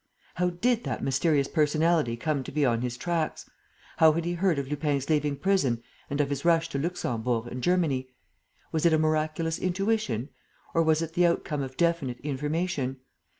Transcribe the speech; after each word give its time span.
How 0.33 0.49
did 0.49 0.83
that 0.85 1.03
mysterious 1.03 1.47
personality 1.47 2.17
come 2.17 2.43
to 2.45 2.51
be 2.51 2.65
on 2.65 2.81
his 2.81 2.97
tracks? 2.97 3.47
How 3.97 4.13
had 4.13 4.25
he 4.25 4.33
heard 4.33 4.57
of 4.57 4.67
Lupin's 4.67 5.11
leaving 5.11 5.35
prison 5.35 5.83
and 6.09 6.19
of 6.19 6.31
his 6.31 6.43
rush 6.43 6.69
to 6.69 6.79
Luxemburg 6.79 7.45
and 7.45 7.61
Germany? 7.61 8.07
Was 8.71 8.83
it 8.83 8.93
a 8.93 8.97
miraculous 8.97 9.59
intuition? 9.59 10.29
Or 10.73 10.81
was 10.81 11.03
it 11.03 11.13
the 11.13 11.27
outcome 11.27 11.61
of 11.61 11.77
definite 11.77 12.19
information? 12.21 12.97